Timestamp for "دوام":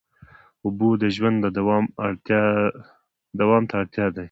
3.39-3.63